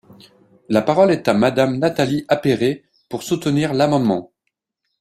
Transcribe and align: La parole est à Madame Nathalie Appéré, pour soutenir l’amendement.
La 0.67 0.81
parole 0.81 1.11
est 1.11 1.27
à 1.27 1.35
Madame 1.35 1.77
Nathalie 1.77 2.25
Appéré, 2.27 2.83
pour 3.07 3.21
soutenir 3.21 3.71
l’amendement. 3.75 4.31